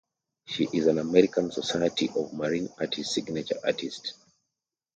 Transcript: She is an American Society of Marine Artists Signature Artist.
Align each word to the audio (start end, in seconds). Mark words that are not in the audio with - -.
She 0.47 0.67
is 0.73 0.87
an 0.87 0.97
American 0.97 1.51
Society 1.51 2.09
of 2.15 2.33
Marine 2.33 2.69
Artists 2.79 3.13
Signature 3.13 3.59
Artist. 3.63 4.13